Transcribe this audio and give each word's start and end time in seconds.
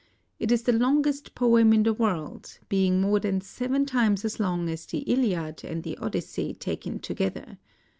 It 0.39 0.51
is 0.51 0.63
the 0.63 0.73
longest 0.73 1.35
poem 1.35 1.73
in 1.73 1.83
the 1.83 1.93
world, 1.93 2.57
being 2.69 2.99
more 3.01 3.19
than 3.19 3.39
seven 3.39 3.85
times 3.85 4.25
as 4.25 4.39
long 4.39 4.67
as 4.67 4.87
the 4.87 5.01
"Iliad" 5.01 5.63
and 5.63 5.83
the 5.83 5.95
"Odyssey," 5.99 6.55
taken 6.55 6.97
together. 6.97 7.59